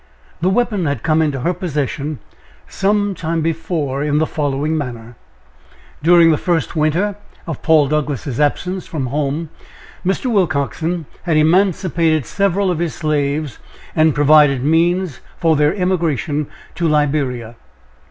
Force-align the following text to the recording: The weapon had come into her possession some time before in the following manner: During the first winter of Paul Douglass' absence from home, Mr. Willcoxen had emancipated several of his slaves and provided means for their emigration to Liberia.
The 0.41 0.49
weapon 0.49 0.85
had 0.87 1.03
come 1.03 1.21
into 1.21 1.41
her 1.41 1.53
possession 1.53 2.17
some 2.67 3.13
time 3.13 3.43
before 3.43 4.01
in 4.01 4.17
the 4.17 4.25
following 4.25 4.75
manner: 4.75 5.15
During 6.01 6.31
the 6.31 6.39
first 6.39 6.75
winter 6.75 7.17
of 7.45 7.61
Paul 7.61 7.87
Douglass' 7.87 8.39
absence 8.39 8.87
from 8.87 9.05
home, 9.13 9.51
Mr. 10.03 10.25
Willcoxen 10.25 11.05
had 11.21 11.37
emancipated 11.37 12.25
several 12.25 12.71
of 12.71 12.79
his 12.79 12.95
slaves 12.95 13.59
and 13.95 14.15
provided 14.15 14.63
means 14.63 15.19
for 15.37 15.55
their 15.55 15.75
emigration 15.75 16.47
to 16.73 16.87
Liberia. 16.87 17.53